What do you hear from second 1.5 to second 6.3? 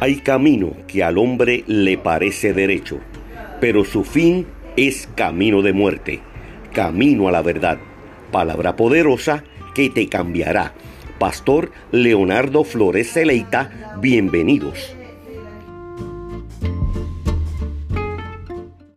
le parece derecho, pero su fin es camino de muerte,